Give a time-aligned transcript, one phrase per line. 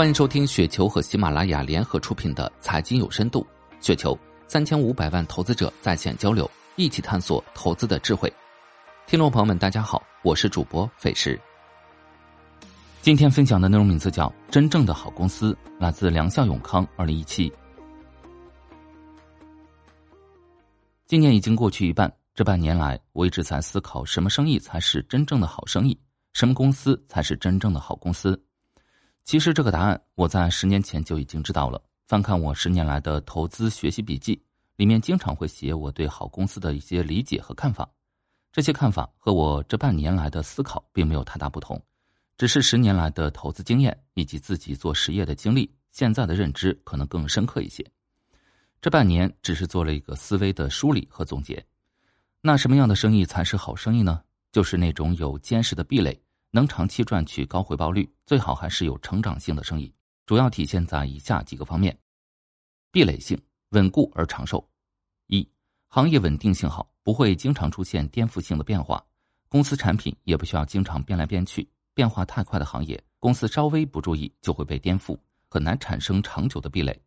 [0.00, 3.46] 欢迎收听雪球和喜马拉雅联合出品的《财经有深度》，
[3.86, 8.32] 雪球三千五百万投资者在线交流，一起探索投资的智慧。
[9.06, 11.38] 听众朋友们，大家好，我是主播费时。
[13.02, 17.52] 今天分享的内容名字叫《真正的好公司》，来自良校永康二零一七。
[21.06, 26.00] 今年已经过去一半，这半年来，我一直在思考什么生意才是真正的好生意，
[26.32, 28.42] 什么公司才是真正的好公司。
[29.24, 31.80] 其实这个答案我在十年前就已经知道了。
[32.06, 34.42] 翻看我十年来的投资学习笔记，
[34.74, 37.88] 里面经常会写我对好公司的一些理解和看法。
[38.50, 41.80] 这些看法和我这半年来的思考并没有太大不同，
[42.36, 47.86] 只是十年来的投资经验以及自己做实业的经历，现在的认知可能更深刻一些。
[48.82, 51.64] 这半年只是做了一个思维的梳理和总结。
[52.40, 54.20] 那什么样的生意才是好生意呢？
[54.50, 56.20] 就是那种有坚实的壁垒。
[56.52, 59.94] 能长期赚取高回报率，最好还是有成长性的生意，
[60.26, 61.96] 主要体现在以下几个方面：
[62.90, 64.68] 壁垒性稳固而长寿。
[65.28, 65.48] 一、
[65.86, 69.04] 行业稳定性好，不会经常出现颠覆性的变化，
[69.48, 71.68] 公司产品也不需要经常变来变去。
[71.94, 75.16] 变化太快的行业，公司稍微不注意就会被颠覆，
[75.48, 77.00] 很难产生长久的壁垒。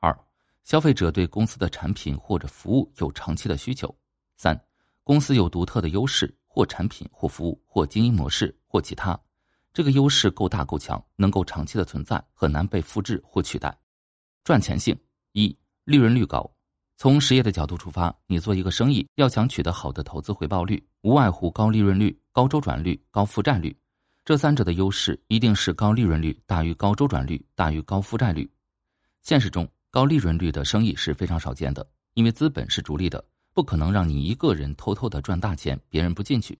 [0.00, 0.16] 二、
[0.64, 3.94] 消费者对公司的产品或者服务有长期的需求。
[4.36, 4.60] 三、
[5.04, 6.34] 公司有独特的优势。
[6.52, 9.18] 或产品，或服务，或经营模式，或其他，
[9.72, 13.76] 这个优势够大够强，能够长期的存在，很难被复制或取代。
[14.44, 14.96] 赚钱性
[15.32, 15.54] 一，
[15.84, 16.48] 利润率高。
[16.96, 23.76] 从实业的角度出发，你做一个生意，要想取得好的投资回报率，无外乎高利润率、高周转率、高负债率。
[24.24, 28.48] 这三者的优势一定是高利润率大于高周转率大于高负债率。
[29.22, 31.84] 现实中，高利润率的生意是非常少见的，
[32.14, 33.24] 因为资本是逐利的。
[33.52, 36.56] 不可能让你一个人偷偷的赚大钱，别人不进去。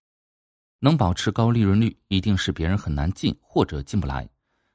[0.83, 4.27] 能保持高利润率，一定是别人很难进或者进不来。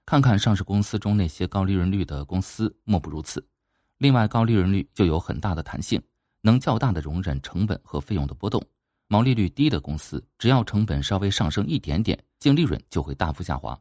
[0.04, 3.44] 看看上市公司中那些高利润率的公司，莫不如此。
[3.98, 6.00] 另外，高利润率就有很大的弹性，
[6.42, 8.64] 能较大的容忍成本和费用的波动。
[9.08, 13.76] 毛利率低的公司，只要成本稍微上升一点点，净利润就会大幅下滑。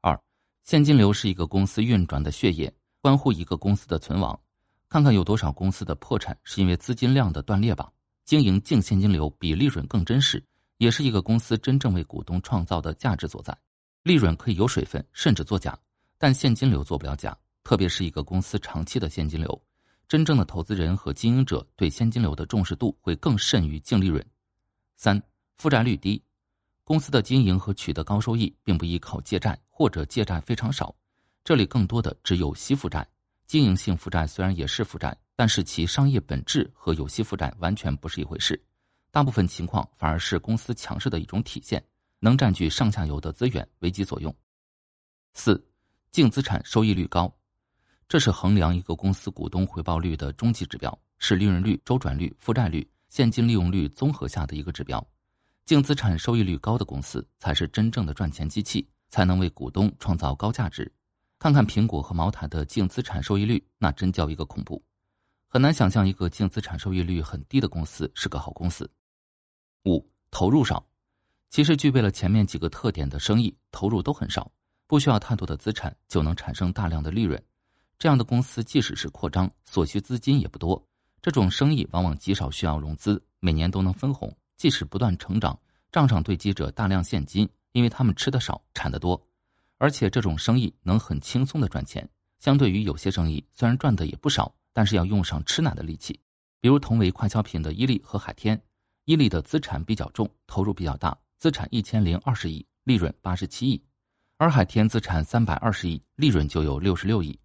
[0.00, 0.18] 二，
[0.64, 2.72] 现金流是一个公司运转的血液，
[3.02, 4.40] 关乎一个公司的存亡。
[4.88, 7.92] 看看有多少公司的破产是因为资金量的断裂吧？
[8.24, 10.42] 经营净现金流比利润更真实，
[10.80, 13.54] 也是一个公司真正为股东创造的价值所在。
[14.02, 15.78] 利润可以有水分，甚至作假，
[16.16, 17.36] 但现金流做不了假。
[17.62, 19.62] 特别是一个公司长期的现金流，
[20.08, 24.24] 真正的投资人和经营者对现金流的重视度会更甚于净利润。
[24.96, 25.22] 三、
[25.58, 26.22] 负债率低，
[26.82, 30.94] 公司的经营和取得高收益并不依靠借债或者借债非常少，
[31.44, 33.06] 这里更多的只有息负债。
[33.46, 38.58] 经营性负债虽然也是负债，但是其商业本质和有息负债完全不是一回事。
[39.12, 41.84] 大部分情况反而是公司强势的一种体现，
[42.18, 44.34] 能占据上下游的资源为己所用。
[45.34, 45.60] 四，
[46.12, 47.32] 净资产收益率高，
[48.08, 55.04] 这是衡量一个公司股东回报率的终极指标，是利润率、周转率、负债率、现金利用率综合下的一个指标。
[55.64, 60.90] 净资产收益率高的公司才是真正的赚钱机器，才能为股东创造高价值。
[61.38, 64.82] 看看苹果和茅台的净资产收益率，那真叫一个恐怖，
[65.48, 68.88] 很难想象一个净资产收益率很低的公司是个好公司。
[69.84, 70.84] 五投入少，
[71.48, 74.50] 其实具备了前面几个特点的生意投入都很少，
[74.86, 77.42] 不需要太多的资产就能产生大量的利润。
[77.98, 80.82] 这样的公司即使是扩张，所需资金也不多。
[81.22, 85.58] 这种生意往往极少需要融资，每年都能分红，即使不断成长，
[85.92, 89.22] 账上堆积着大量现金，因为他们吃的少，产的多。
[89.78, 92.08] 而且这种生意能很轻松的赚钱，
[92.38, 96.18] 相对于有些生意虽然赚的也不少，但是要用上吃奶的力气。
[96.60, 98.60] 比如同为快消品的伊利和海天，
[99.10, 103.76] 伊利的资产比较重，投入比较大，资产一千零二十亿，利润八十七亿；
[104.36, 107.36] 而海天资产三百二十亿，利润就有六十六亿。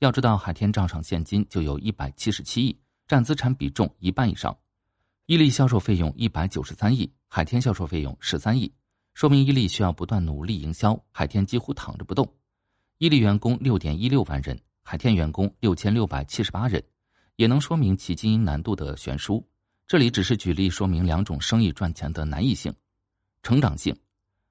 [0.00, 4.54] 要知道海天账上现金就有一百七十七亿，占资产比重一半以上。
[5.24, 8.70] 伊利销售费用一百九十三亿，海天销售费用十三亿。
[9.14, 12.30] 说明伊利需要不断努力营销，海天几乎躺着不动。
[12.98, 16.84] 伊利员工六点一六万人，海天员工六千六百七十八人，
[17.36, 19.42] 也能说明其经营难度的悬殊。
[19.86, 22.74] 这里只是举例说明两种生意赚钱的难易性。
[23.42, 23.94] 成长性，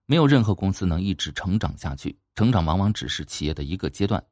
[0.06, 4.24] 没有任何公司能一直成长下去，成长往往只是企业的一个阶段。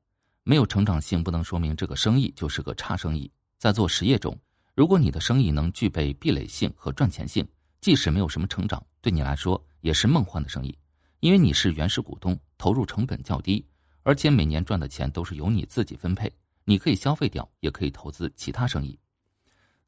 [0.44, 3.31] 没有成长性不能说明这个生意就是个差生意。
[3.57, 4.38] 在做实业中，
[4.75, 7.48] 如果你的生意能具备壁垒性和赚钱性，
[7.80, 9.63] 即使没有什么成长，对你来说。
[9.81, 10.77] 也是梦幻的生意，
[11.21, 13.65] 因为你是原始股东，投入成本较低，
[14.03, 16.31] 而且每年赚的钱都是由你自己分配，
[16.65, 18.95] 你可以消费掉，也可以投资其他生意。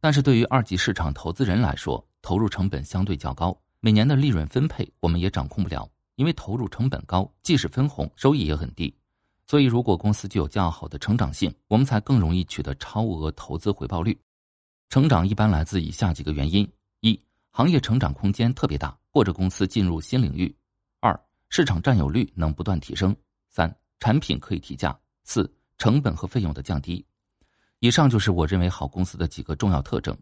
[0.03, 8.94] 但是对于二级市场投资人来说，投入成本相对较高，每年的利润分配我们也掌控不了，因为投入成本高，即使分红，收益也很低。
[9.47, 14.19] 所以，如果公司具有较好的成长性，我们才更容易取得超额投资回报率。
[14.89, 16.69] 成长一般来自以下几个原因：
[17.00, 17.17] 一、
[17.51, 20.53] 行业成长空间特别大，或者公司进入新领域；
[21.00, 21.17] 二、
[21.47, 23.13] 市场占有率能不断提升；
[23.47, 24.91] 三、产品可以提价；
[25.23, 27.05] 四、成本和费用的降低。
[27.83, 30.18] 以上就是我认为好公司的几个重要特征。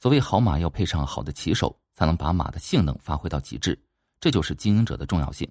[0.00, 3.80] 所谓好马要配上好的骑手，才能把马的性能发挥到极致。
[4.18, 5.48] 这就是经营者的重要性。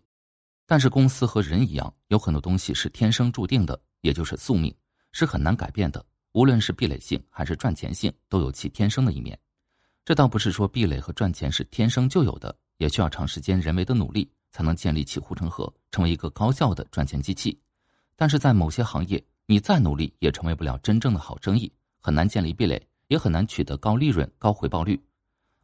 [0.66, 4.76] 但是公司和人一样，有很多东西是天生注定的，也就是宿命，
[5.14, 6.06] 是很难改变的。
[6.34, 9.40] 无论是壁垒性还是赚钱性，都有其天生的一面。
[10.04, 17.58] 这倒不是说壁垒和赚钱是天生就有的，也需要长时间人为的努力才能建立起护城河，成为一个高效的赚钱机器。
[18.18, 25.02] 但是在某些行业，你再努力也成为不了真正的好生意，很难建立壁垒，也很难取得高利润、高回报率。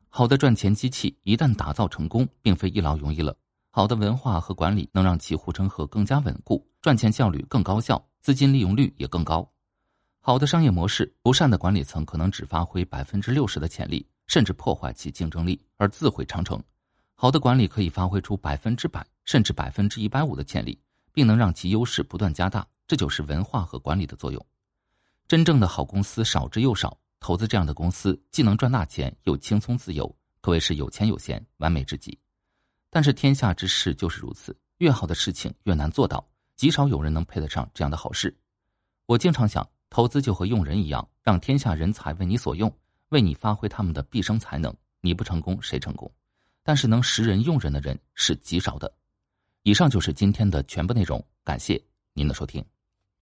[0.09, 3.35] 好的赚钱机器一旦打造成功，并非一劳永逸了。
[3.71, 9.49] 好的文化和管理能让其护城河更加稳固，赚钱效率更高效，资金利用率也更高。
[10.19, 16.61] 好的商业模式，不善的管理层可能只发挥百分之六十的潜力，甚至破坏其竞争力而自毁长城。
[17.13, 20.77] 好的管理可以发挥出百分之百甚至百分之一百五的潜力，
[21.13, 22.67] 并能让其优势不断加大。
[22.89, 24.43] 这就是文化和管理的作用。
[25.27, 32.17] 真正的好公司少之又少，投资这样的公司既能赚大钱，又轻松自由，可谓是有钱有闲，完美至极。
[32.89, 38.35] 但是天下之事就是如此，越好的事情越难做到，极少有人能配得上这样的好事。
[39.05, 42.75] 我经常想，投资就和用人一样，让天下人才为你所用，
[43.09, 44.75] 为你发挥他们的毕生才能。
[45.01, 46.11] 你不成功，谁成功？
[46.63, 48.91] 但是能识人用人的人是极少的。
[49.61, 51.79] 以上就是今天的全部内容，感谢
[52.13, 52.65] 您的收听。